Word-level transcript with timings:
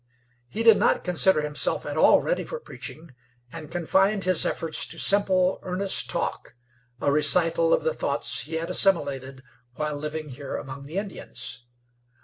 He 0.49 0.63
did 0.63 0.77
not 0.77 1.03
consider 1.03 1.41
himself 1.43 1.85
at 1.85 1.95
all 1.95 2.23
ready 2.23 2.43
for 2.43 2.59
preaching, 2.59 3.11
and 3.51 3.69
confined 3.69 4.23
his 4.23 4.47
efforts 4.47 4.87
to 4.87 4.97
simple, 4.97 5.59
earnest 5.61 6.09
talk, 6.09 6.55
a 6.99 7.11
recital 7.11 7.71
of 7.71 7.83
the 7.83 7.93
thoughts 7.93 8.39
he 8.39 8.55
had 8.55 8.71
assimilated 8.71 9.43
while 9.75 9.95
living 9.95 10.29
here 10.29 10.55
among 10.55 10.85
the 10.87 10.97
Indians. 10.97 11.67